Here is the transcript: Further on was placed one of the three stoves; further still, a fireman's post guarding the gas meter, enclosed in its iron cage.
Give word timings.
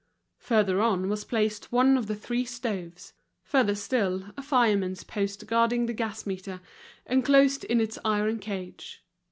Further 0.39 0.81
on 0.81 1.09
was 1.09 1.23
placed 1.23 1.71
one 1.71 1.95
of 1.95 2.07
the 2.07 2.15
three 2.15 2.43
stoves; 2.43 3.13
further 3.43 3.75
still, 3.75 4.31
a 4.35 4.41
fireman's 4.41 5.03
post 5.03 5.45
guarding 5.45 5.85
the 5.85 5.93
gas 5.93 6.25
meter, 6.25 6.59
enclosed 7.05 7.65
in 7.65 7.79
its 7.79 7.99
iron 8.03 8.39
cage. 8.39 9.03